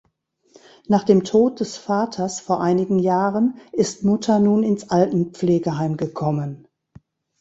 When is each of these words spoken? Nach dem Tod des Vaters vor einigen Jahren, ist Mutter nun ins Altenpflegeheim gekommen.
Nach 0.87 1.03
dem 1.03 1.23
Tod 1.23 1.59
des 1.59 1.77
Vaters 1.77 2.39
vor 2.39 2.59
einigen 2.59 2.97
Jahren, 2.97 3.59
ist 3.71 4.03
Mutter 4.03 4.39
nun 4.39 4.63
ins 4.63 4.89
Altenpflegeheim 4.89 5.95
gekommen. 5.95 6.67